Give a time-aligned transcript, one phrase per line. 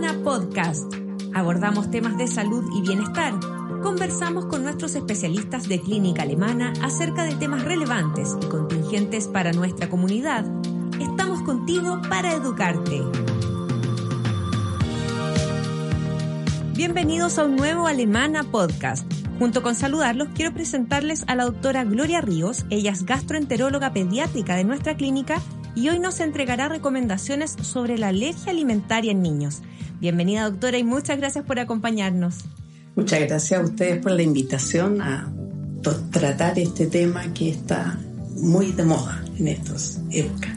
[0.00, 0.94] Alemana Podcast.
[1.34, 3.34] Abordamos temas de salud y bienestar.
[3.82, 9.90] Conversamos con nuestros especialistas de clínica alemana acerca de temas relevantes y contingentes para nuestra
[9.90, 10.46] comunidad.
[10.98, 13.02] Estamos contigo para educarte.
[16.72, 19.04] Bienvenidos a un nuevo Alemana Podcast.
[19.38, 22.64] Junto con saludarlos, quiero presentarles a la doctora Gloria Ríos.
[22.70, 25.42] Ella es gastroenteróloga pediátrica de nuestra clínica
[25.74, 29.60] y hoy nos entregará recomendaciones sobre la alergia alimentaria en niños.
[30.00, 32.38] Bienvenida doctora y muchas gracias por acompañarnos.
[32.96, 35.30] Muchas gracias a ustedes por la invitación a
[36.10, 37.98] tratar este tema que está
[38.36, 40.50] muy de moda en estas épocas.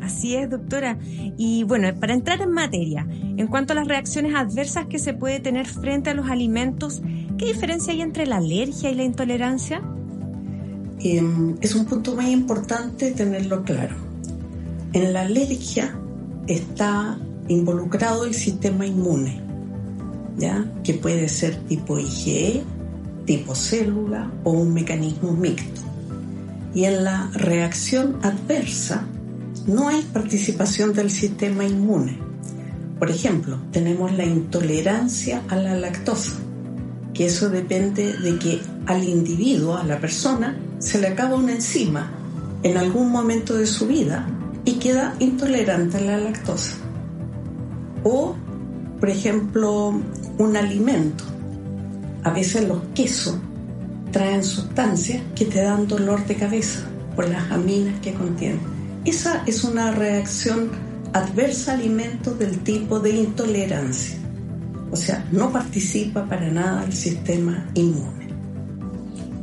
[0.00, 0.96] Así es, doctora.
[1.36, 5.40] Y bueno, para entrar en materia, en cuanto a las reacciones adversas que se puede
[5.40, 7.02] tener frente a los alimentos,
[7.36, 9.82] ¿qué diferencia hay entre la alergia y la intolerancia?
[11.00, 13.96] Em, es un punto muy importante tenerlo claro.
[14.92, 15.98] En la alergia
[16.46, 19.40] está involucrado el sistema inmune,
[20.36, 20.64] ¿ya?
[20.82, 22.62] que puede ser tipo IgE,
[23.24, 25.80] tipo célula o un mecanismo mixto.
[26.74, 29.06] Y en la reacción adversa
[29.66, 32.18] no hay participación del sistema inmune.
[32.98, 36.32] Por ejemplo, tenemos la intolerancia a la lactosa,
[37.12, 42.10] que eso depende de que al individuo, a la persona, se le acaba una enzima
[42.62, 44.26] en algún momento de su vida
[44.64, 46.83] y queda intolerante a la lactosa.
[48.04, 48.36] O,
[49.00, 50.00] por ejemplo,
[50.38, 51.24] un alimento.
[52.22, 53.36] A veces los quesos
[54.12, 58.60] traen sustancias que te dan dolor de cabeza por las aminas que contienen.
[59.04, 60.70] Esa es una reacción
[61.12, 64.18] adversa a alimentos del tipo de intolerancia.
[64.90, 68.28] O sea, no participa para nada el sistema inmune.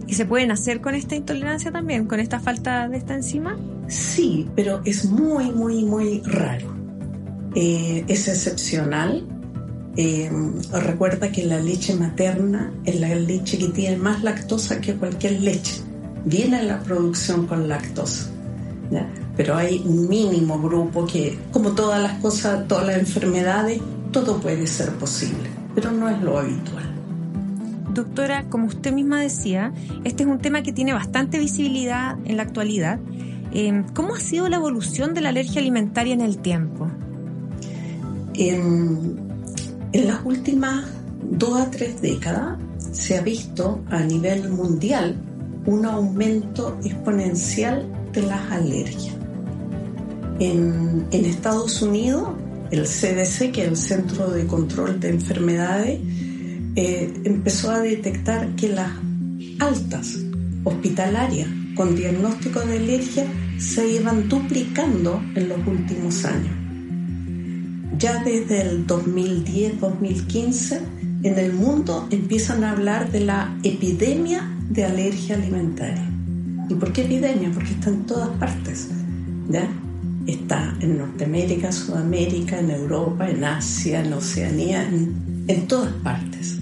[0.07, 3.57] ¿Y se puede nacer con esta intolerancia también, con esta falta de esta enzima?
[3.87, 6.70] Sí, pero es muy, muy, muy raro.
[7.55, 9.27] Eh, es excepcional.
[9.97, 10.31] Eh,
[10.71, 15.81] recuerda que la leche materna es la leche que tiene más lactosa que cualquier leche.
[16.25, 18.29] Viene la producción con lactosa.
[19.37, 23.79] Pero hay un mínimo grupo que, como todas las cosas, todas las enfermedades,
[24.11, 26.83] todo puede ser posible, pero no es lo habitual.
[27.93, 29.73] Doctora, como usted misma decía,
[30.03, 32.99] este es un tema que tiene bastante visibilidad en la actualidad
[33.53, 36.89] Em, ¿Cómo ha sido la evolución de la alergia alimentaria en el tiempo?
[38.33, 39.31] En,
[39.93, 40.85] las últimas
[41.21, 42.57] dos a tres décadas
[42.91, 45.15] se ha visto a nivel mundial
[45.65, 49.15] un aumento exponencial de las alergias.
[50.39, 52.29] En, Estados Unidos,
[52.71, 55.99] el CDC, que es el Centro de Control de Enfermedades,
[56.75, 58.91] eh, empezó a detectar que las
[59.59, 60.17] altas
[60.63, 63.25] hospitalarias con diagnóstico de alergia
[63.57, 66.60] se iban duplicando en los últimos años.
[68.01, 70.79] Ya desde el 2010-2015
[71.21, 76.09] en el mundo empiezan a hablar de la epidemia de alergia alimentaria.
[76.67, 77.51] ¿Y por qué epidemia?
[77.53, 78.89] Porque está en todas partes.
[79.49, 79.69] ¿ya?
[80.25, 86.57] Está en Norteamérica, Sudamérica, en Europa, en Asia, en Oceanía, en, en todas partes.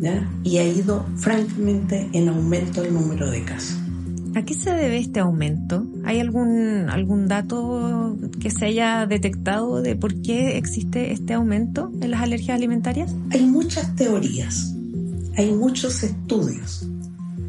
[0.00, 0.26] ¿ya?
[0.44, 3.79] Y ha ido francamente en aumento el número de casos.
[4.34, 5.84] ¿A qué se debe este aumento?
[6.04, 12.12] ¿Hay algún, algún dato que se haya detectado de por qué existe este aumento en
[12.12, 13.12] las alergias alimentarias?
[13.30, 14.72] Hay muchas teorías,
[15.36, 16.86] hay muchos estudios,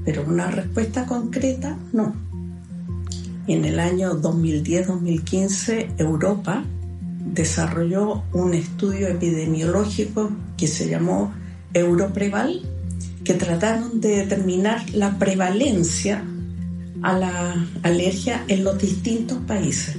[0.06, 2.16] pero una respuesta concreta no.
[3.48, 6.64] En el año 2010-2015 Europa
[7.26, 11.32] desarrolló un estudio epidemiológico que se llamó
[11.74, 12.62] Europreval,
[13.24, 16.26] que trataron de determinar la prevalencia
[17.02, 19.96] a la alergia en los distintos países.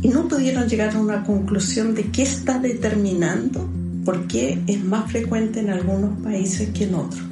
[0.00, 3.68] Y no pudieron llegar a una conclusión de qué está determinando
[4.04, 7.22] por qué es más frecuente en algunos países que en otros.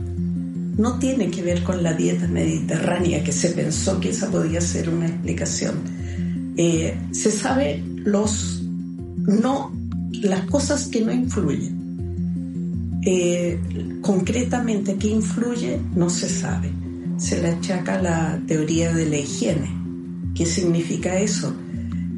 [0.77, 4.91] No tiene que ver con la dieta mediterránea, que se pensó que esa podía ser
[4.91, 5.77] una explicación.
[6.57, 8.63] Eh, se sabe los
[9.17, 9.73] no,
[10.11, 13.01] las cosas que no influyen.
[13.07, 13.59] Eh,
[14.03, 16.73] concretamente qué influye no se sabe
[17.17, 19.71] se le achaca la teoría de la higiene.
[20.35, 21.55] ¿Qué significa eso?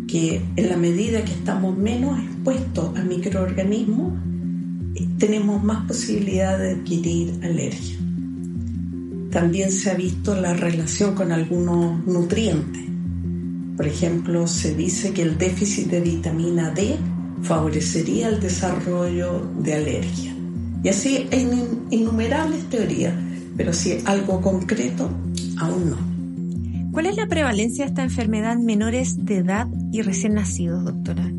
[0.07, 4.13] Que en la medida que estamos menos expuestos a microorganismos,
[5.19, 7.97] tenemos más posibilidad de adquirir alergia.
[9.31, 12.85] También se ha visto la relación con algunos nutrientes.
[13.77, 16.97] Por ejemplo, se dice que el déficit de vitamina D
[17.43, 20.35] favorecería el desarrollo de alergia.
[20.83, 21.47] Y así hay
[21.91, 23.15] innumerables teorías
[23.59, 25.11] pero si algo concreto,
[25.59, 26.91] aún no.
[26.93, 31.31] ¿Cuál es la prevalencia de esta enfermedad en menores de edad y recién nacidos, doctora?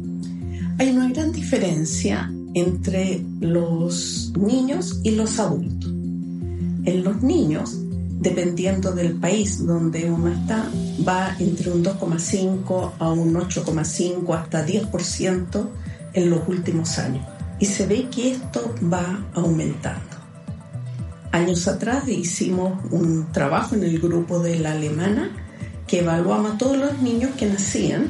[0.79, 5.91] hay una gran diferencia entre los niños y los adultos.
[6.85, 7.77] En los niños,
[8.21, 10.69] dependiendo del país donde uno está,
[11.05, 15.69] va entre un 2,5 a un 8,5 hasta 10%
[16.13, 17.25] en los últimos años.
[17.59, 20.08] Y se ve que esto va aumentando.
[21.31, 25.29] Años atrás hicimos un trabajo en el grupo de la alemana
[25.87, 28.09] que evaluamos a todos los niños que nacían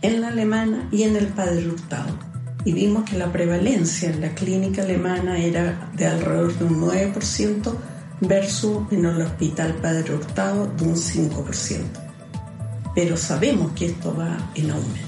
[0.00, 2.18] en la alemana y en el Padre Hurtado.
[2.64, 7.74] Y vimos que la prevalencia en la clínica alemana era de alrededor de un 9%
[8.20, 11.82] versus en el Hospital Padre Hurtado de un 5%.
[12.94, 15.00] Pero sabemos que esto va en aumento.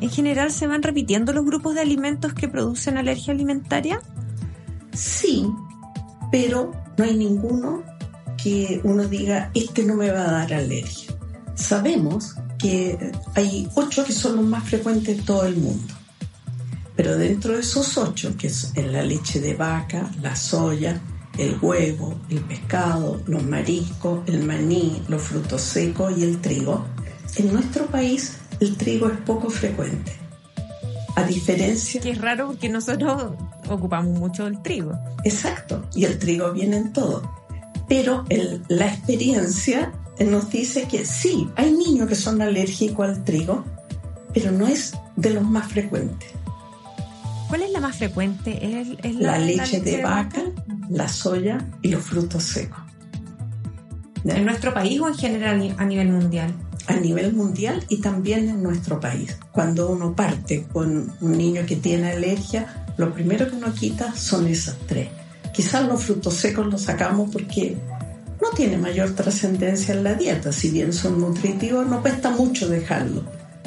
[0.00, 4.00] ¿En general se van repitiendo los grupos de alimentos que producen alergia alimentaria?
[4.92, 5.46] Sí,
[6.30, 7.82] pero no hay ninguno
[8.42, 11.14] que uno diga, este no me va a dar alergia.
[11.54, 15.94] Sabemos que hay ocho que son los más frecuentes en todo el mundo.
[16.96, 21.00] Pero dentro de esos ocho, que es la leche de vaca, la soya,
[21.38, 26.84] el huevo, el pescado, los mariscos, el maní, los frutos secos y el trigo,
[27.36, 30.19] en nuestro país el trigo es poco frecuente.
[31.16, 32.00] A diferencia...
[32.00, 33.32] Que es raro porque nosotros
[33.68, 34.98] ocupamos mucho el trigo.
[35.24, 37.22] Exacto, y el trigo viene en todo.
[37.88, 38.24] Pero
[38.68, 43.64] la experiencia nos dice que sí, hay niños que son alérgicos al trigo,
[44.32, 46.30] pero no es de los más frecuentes.
[47.48, 48.96] ¿Cuál es la más frecuente?
[49.02, 50.42] ¿Es, la, leche de, vaca,
[50.88, 52.78] la soya y los frutos secos.
[54.24, 56.54] ¿En nuestro país o en general a nivel mundial?
[56.90, 59.36] A nivel mundial y también en nuestro país.
[59.52, 64.46] Cuando uno parte con un niño que tiene alergia, lo primero que uno quita son
[64.46, 65.08] esas tres.
[65.52, 67.76] Quizás los frutos secos los sacamos porque
[68.40, 73.22] no tiene mayor trascendencia en la dieta, si bien son nutritivos, no cuesta mucho dejarlo.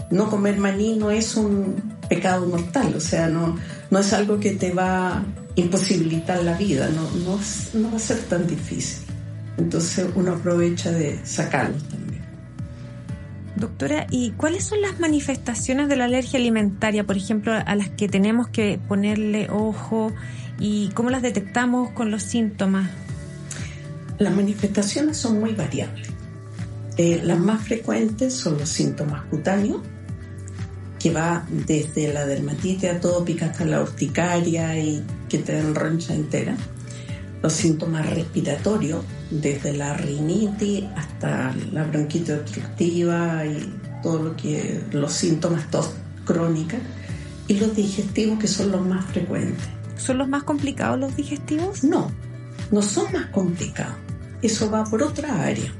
[0.09, 1.75] No comer maní no es un
[2.09, 3.57] pecado mortal, o sea, no,
[3.89, 7.39] no es algo que te va a imposibilitar la vida, no, no,
[7.73, 9.05] no va a ser tan difícil.
[9.57, 12.02] Entonces uno aprovecha de sacarlos también.
[13.55, 18.07] Doctora, ¿y cuáles son las manifestaciones de la alergia alimentaria, por ejemplo, a las que
[18.07, 20.11] tenemos que ponerle ojo
[20.59, 22.89] y cómo las detectamos con los síntomas?
[24.17, 26.09] Las manifestaciones son muy variables.
[26.97, 29.81] Eh, las más frecuentes son los síntomas cutáneos,
[30.99, 36.55] que va desde la dermatitis atópica hasta la urticaria y que te enroncha entera.
[37.43, 45.11] Los síntomas respiratorios, desde la rinitis hasta la bronquitis obstructiva y todo lo que los
[45.13, 45.91] síntomas tos
[46.25, 46.77] crónica
[47.47, 49.67] y los digestivos que son los más frecuentes.
[49.97, 51.83] ¿Son los más complicados los digestivos?
[51.83, 52.09] No,
[52.71, 53.95] no son más complicados.
[54.41, 55.71] Eso va por otra área.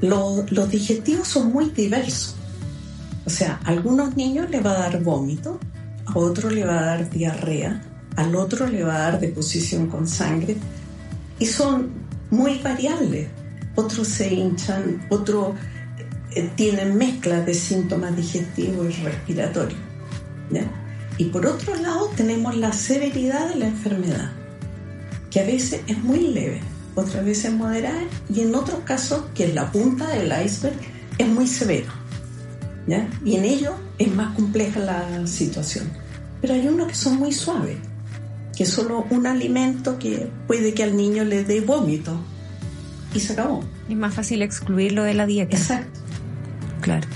[0.00, 2.36] Los, los digestivos son muy diversos.
[3.24, 5.58] O sea, a algunos niños le va a dar vómito,
[6.06, 7.82] a otro le va a dar diarrea,
[8.16, 10.56] al otro le va a dar deposición con sangre
[11.38, 11.90] y son
[12.30, 13.28] muy variables.
[13.74, 15.54] Otros se hinchan, otros
[16.34, 19.80] eh, tienen mezclas de síntomas digestivos y respiratorios.
[21.18, 24.32] Y por otro lado tenemos la severidad de la enfermedad
[25.30, 26.60] que a veces es muy leve,
[26.94, 30.76] otras veces moderada y en otros casos, que es la punta del iceberg,
[31.18, 31.92] es muy severo.
[32.86, 33.08] ¿ya?
[33.24, 35.90] Y en ello es más compleja la situación.
[36.40, 37.76] Pero hay unos que son muy suaves,
[38.56, 42.18] que es solo un alimento que puede que al niño le dé vómito
[43.14, 43.62] y se acabó.
[43.88, 45.56] Es más fácil excluirlo de la dieta.
[45.56, 46.00] Exacto.
[46.80, 47.06] Claro.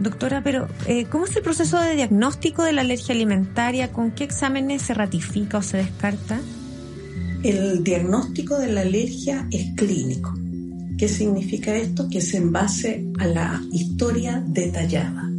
[0.00, 3.92] Doctora, pero eh, ¿cómo es el proceso de diagnóstico de la alergia alimentaria?
[3.92, 6.40] ¿Con qué exámenes se ratifica o se descarta?
[7.42, 10.34] El diagnóstico de la alergia es clínico.
[10.98, 12.08] ¿Qué significa esto?
[12.08, 15.30] Que es en base a la historia detallada.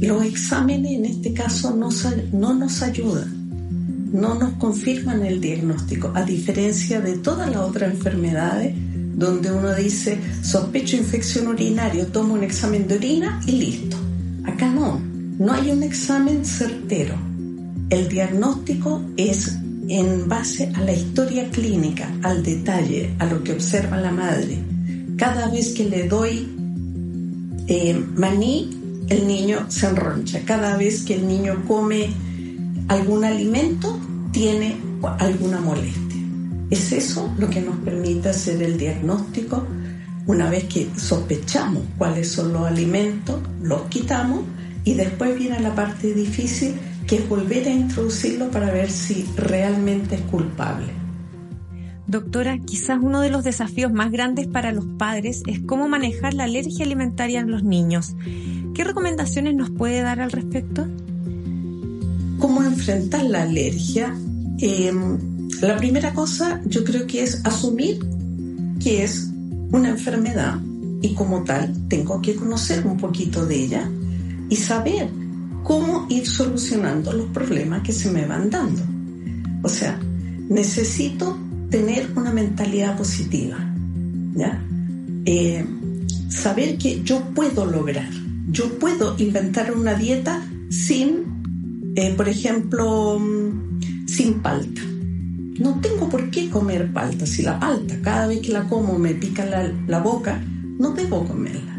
[0.00, 1.90] Los exámenes en este caso no,
[2.32, 8.74] no nos ayudan, no nos confirman el diagnóstico, a diferencia de todas las otras enfermedades
[9.14, 13.96] donde uno dice sospecho infección urinaria, tomo un examen de orina y listo.
[14.44, 14.98] Acá no,
[15.38, 17.14] no hay un examen certero.
[17.90, 24.00] El diagnóstico es en base a la historia clínica, al detalle, a lo que observa
[24.00, 24.58] la madre.
[25.16, 26.48] Cada vez que le doy
[27.66, 28.79] eh, maní,
[29.10, 30.40] el niño se enroncha.
[30.44, 32.10] Cada vez que el niño come
[32.88, 33.98] algún alimento,
[34.32, 34.76] tiene
[35.18, 36.22] alguna molestia.
[36.70, 39.66] Es eso lo que nos permite hacer el diagnóstico.
[40.26, 44.42] Una vez que sospechamos cuáles son los alimentos, los quitamos
[44.84, 46.74] y después viene la parte difícil
[47.06, 50.99] que es volver a introducirlo para ver si realmente es culpable.
[52.10, 56.42] Doctora, quizás uno de los desafíos más grandes para los padres es cómo manejar la
[56.42, 58.16] alergia alimentaria en los niños.
[58.74, 60.88] ¿Qué recomendaciones nos puede dar al respecto?
[62.40, 64.12] ¿Cómo enfrentar la alergia?
[64.58, 65.18] Em,
[65.60, 68.04] la primera cosa yo creo que es asumir
[68.82, 69.30] que es
[69.70, 70.58] una enfermedad
[71.02, 73.88] y como tal tengo que conocer un poquito de ella
[74.48, 75.10] y saber
[75.62, 78.82] cómo ir solucionando los problemas que se me van dando.
[79.62, 80.00] O sea,
[80.48, 81.38] necesito
[81.70, 83.56] tener una mentalidad positiva,
[84.34, 84.60] ¿ya?
[85.24, 85.64] Eh,
[86.28, 88.10] saber que yo puedo lograr,
[88.50, 94.82] yo puedo inventar una dieta sin, eh, por ejemplo, mm, sin palta.
[95.60, 97.26] No tengo por qué comer palta.
[97.26, 100.42] Si la palta cada vez que la como me pica la, boca,
[100.78, 101.78] no debo comerla.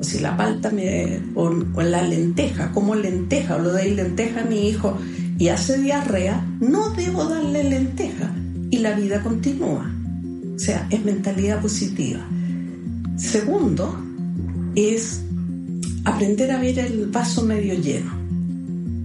[0.00, 1.50] O si la palta me, o,
[1.82, 4.96] la lenteja, como lenteja, o lo doy lenteja a mi hijo
[5.38, 8.32] y hace diarrea, no debo darle lenteja
[8.80, 9.90] la vida continúa.
[10.56, 12.20] O sea, es mentalidad positiva.
[13.16, 13.96] Segundo,
[14.74, 15.22] es
[16.04, 18.12] aprender a ver el vaso medio lleno.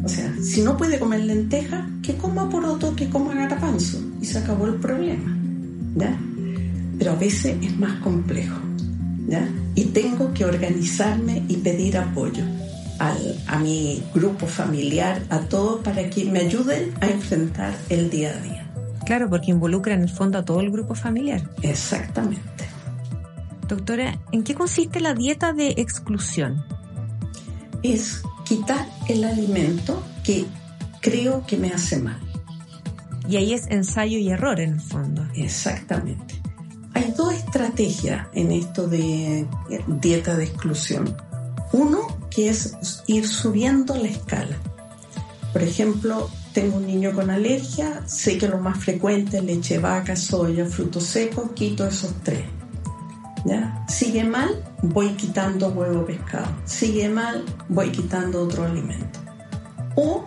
[0.03, 4.37] O sea, si no puede comer lenteja, que coma poroto, que coma garbanzo y se
[4.37, 5.35] acabó el problema.
[5.95, 6.17] ¿ya?
[6.97, 8.59] Pero a veces es más complejo.
[9.73, 12.43] Y tengo que organizarme y pedir apoyo
[12.99, 18.29] al, a mi grupo familiar, a todos, para que me ayuden a enfrentar el día
[18.29, 18.64] a día.
[19.05, 21.49] Claro, porque involucra en el fondo a todo el grupo familiar.
[21.61, 22.65] Exactamente.
[23.67, 26.65] Doctora, ¿en qué consiste la dieta de exclusión?
[27.83, 30.45] Es quitar el alimento que
[31.01, 32.19] creo que me hace mal.
[33.27, 35.25] Y ahí es ensayo y error en el fondo.
[35.35, 36.41] Exactamente.
[36.93, 39.47] Hay dos estrategias en esto de
[39.87, 41.15] dieta de exclusión.
[41.73, 44.57] Uno que es ir subiendo la escala.
[45.51, 50.15] Por ejemplo, tengo un niño con alergia, sé que lo más frecuente es leche vaca,
[50.15, 52.45] soya, frutos secos, quito esos tres.
[53.43, 53.85] ¿Ya?
[53.89, 56.47] Sigue mal, voy quitando huevo pescado.
[56.63, 59.19] Sigue mal, voy quitando otro alimento.
[59.97, 60.25] O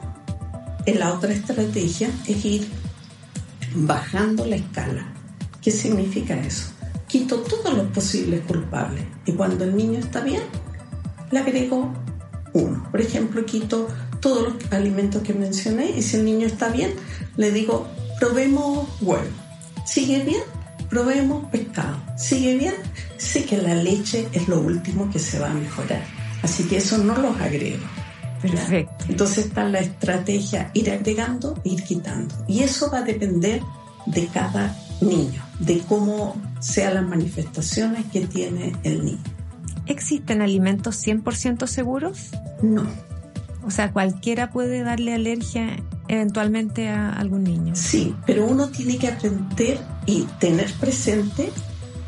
[0.87, 2.68] la otra estrategia es ir
[3.75, 5.11] bajando la escala.
[5.62, 6.66] ¿Qué significa eso?
[7.06, 10.42] Quito todos los posibles culpables y cuando el niño está bien,
[11.30, 11.90] le agrego
[12.52, 12.87] uno.
[12.90, 13.88] Por ejemplo, quito
[14.20, 16.92] todos los alimentos que mencioné y si el niño está bien,
[17.37, 17.87] le digo,
[18.18, 19.25] probemos huevo.
[19.87, 20.42] ¿Sigue bien?
[20.90, 22.00] Probemos pescado.
[22.16, 22.75] ¿Sigue bien?
[23.16, 26.04] Sí que la leche es lo último que se va a mejorar.
[26.42, 27.84] Así que eso no los agrego.
[28.40, 29.06] Perfecto.
[29.08, 32.34] Entonces está la estrategia ir agregando, ir quitando.
[32.46, 33.62] Y eso va a depender
[34.06, 39.22] de cada niño, de cómo sean las manifestaciones que tiene el niño.
[39.87, 42.30] ¿Existen alimentos 100% seguros?
[42.62, 42.87] No.
[43.68, 45.76] O sea, cualquiera puede darle alergia
[46.08, 47.76] eventualmente a algún niño.
[47.76, 51.50] Sí, pero uno tiene que aprender y tener presente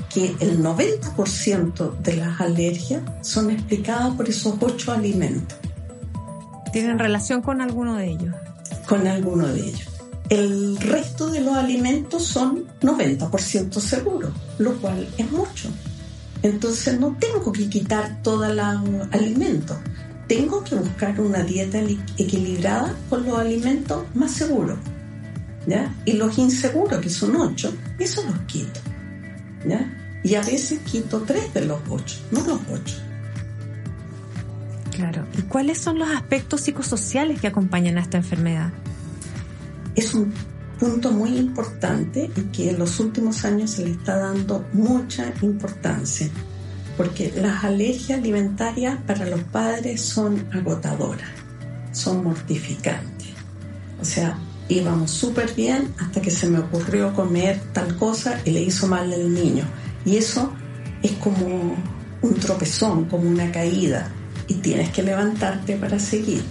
[0.09, 5.59] que el 90% de las alergias son explicadas por esos ocho alimentos.
[6.73, 8.35] ¿Tienen relación con alguno de ellos?
[8.89, 9.89] Con alguno de ellos.
[10.31, 15.69] El resto de los alimentos son 90% seguros, lo cual es mucho.
[16.43, 19.77] Entonces no tengo que quitar todos los alimentos
[20.31, 21.81] tengo que buscar una dieta
[22.17, 24.79] equilibrada con los alimentos más seguros.
[25.67, 25.93] ¿ya?
[26.05, 28.79] Y los inseguros, que son ocho, esos los quito.
[29.67, 29.93] ¿ya?
[30.23, 32.97] Y a veces quito tres de los ocho, no los ocho.
[34.93, 35.27] Claro.
[35.37, 38.71] ¿Y cuáles son los aspectos psicosociales que acompañan a esta enfermedad?
[39.97, 40.33] Es un
[40.79, 46.31] punto muy importante y que en los últimos años se le está dando mucha importancia
[47.01, 51.31] porque las alergias alimentarias para los padres son agotadoras,
[51.93, 53.31] son mortificantes.
[53.99, 54.39] O sea,
[54.69, 59.11] íbamos súper bien hasta que se me ocurrió comer tal cosa y le hizo mal
[59.11, 59.65] al niño.
[60.05, 60.53] Y eso
[61.03, 61.75] es como
[62.21, 64.13] un tropezón, como una caída,
[64.47, 66.43] y tienes que levantarte para seguir.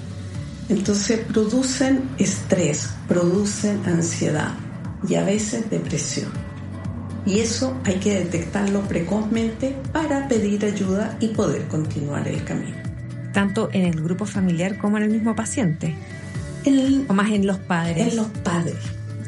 [0.68, 4.56] Entonces producen estrés, producen ansiedad
[5.08, 6.49] y a veces depresión.
[7.26, 12.78] Y eso hay que detectarlo precozmente para pedir ayuda y poder continuar el camino.
[13.34, 15.96] Tanto en el grupo familiar como en el mismo paciente.
[17.08, 18.08] o más en los padres.
[18.08, 18.78] En los padres,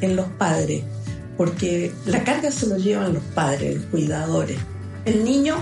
[0.02, 0.84] en los padres,
[1.38, 4.58] porque la carga se lo llevan los padres, los cuidadores.
[5.06, 5.56] El niño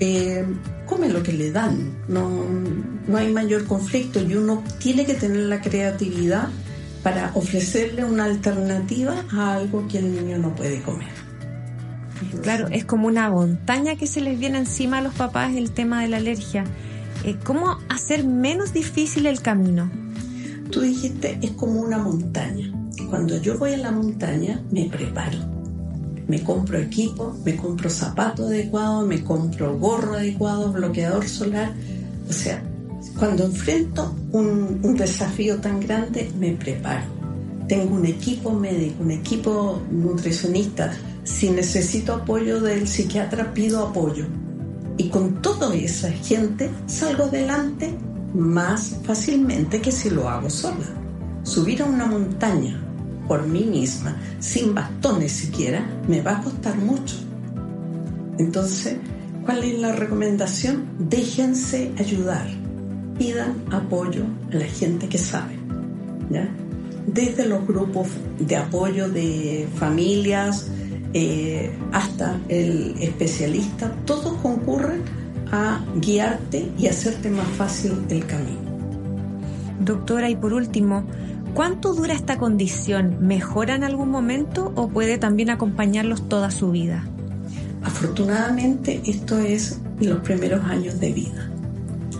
[0.00, 0.44] eh,
[0.86, 2.28] come lo que le dan, no,
[3.06, 6.48] no hay mayor conflicto y uno tiene que tener la creatividad
[7.02, 11.19] para ofrecerle una alternativa a algo que el niño no puede comer.
[12.42, 16.02] Claro, es como una montaña que se les viene encima a los papás el tema
[16.02, 16.64] de la alergia.
[17.24, 19.90] Eh, ¿Cómo hacer menos difícil el camino?
[20.70, 22.72] Tú dijiste, es como una montaña.
[23.08, 25.38] Cuando yo voy a la montaña, me preparo.
[26.28, 31.74] me compro equipo, me compro zapato adecuado, me compro gorro adecuado, bloqueador solar.
[32.28, 32.62] O sea,
[33.18, 37.06] cuando enfrento un, un desafío tan grande, me preparo.
[37.66, 40.92] Tengo un equipo médico, un equipo nutricionista.
[41.30, 44.26] Si necesito apoyo del psiquiatra, pido apoyo.
[44.98, 47.94] Y con toda esa gente salgo adelante
[48.34, 50.84] más fácilmente que si lo hago sola.
[51.42, 52.78] Subir a una montaña
[53.26, 57.16] por mí misma, sin bastones siquiera, me va a costar mucho.
[58.38, 58.96] Entonces,
[59.46, 60.84] ¿cuál es la recomendación?
[60.98, 62.46] Déjense ayudar,
[63.18, 65.58] pidan apoyo a la gente que sabe.
[67.06, 68.08] Desde los grupos
[68.38, 70.66] de apoyo de familias
[71.12, 75.02] eh, hasta el especialista, todos concurren
[75.50, 78.70] a guiarte y hacerte más fácil el camino.
[79.80, 81.04] Doctora, y por último,
[81.54, 83.26] ¿cuánto dura esta condición?
[83.26, 87.04] ¿Mejora en algún momento o puede también acompañarlos toda su vida?
[87.82, 91.50] Afortunadamente esto es los primeros años de vida.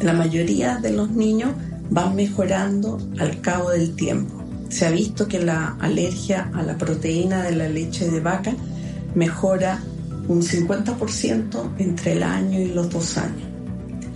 [0.03, 1.51] La mayoría de los niños
[1.91, 4.43] van mejorando al cabo del tiempo.
[4.69, 8.55] Se ha visto que la alergia a la proteína de la leche de vaca
[9.15, 9.81] mejora
[10.29, 13.49] un 50% entre el año y los dos años.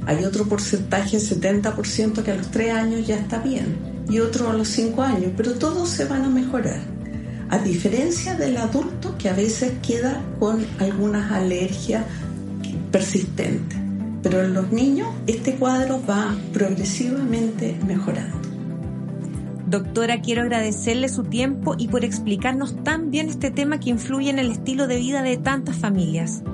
[0.06, 4.52] Hay otro porcentaje, 70%, que a los tres años ya está bien y otro a
[4.52, 6.80] los cinco años, pero todos se van a mejorar.
[7.50, 12.04] A diferencia del adulto que a veces queda con algunas alergias
[12.90, 13.78] persistentes.
[14.22, 18.53] Pero en los niños este cuadro va progresivamente mejorando.
[19.74, 24.38] Doctora, quiero agradecerle su tiempo y por explicarnos tan bien este tema que influye en
[24.38, 26.44] el estilo de vida de tantas familias.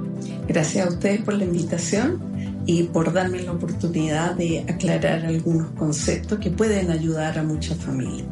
[0.48, 2.18] Gracias a ustedes por la invitación
[2.64, 8.26] y por darme la oportunidad de aclarar algunos conceptos que pueden ayudar a muchas familias.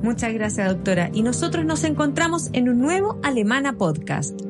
[0.00, 1.10] Muchas gracias, doctora.
[1.12, 4.49] Y nosotros nos encontramos en un nuevo Alemana Podcast.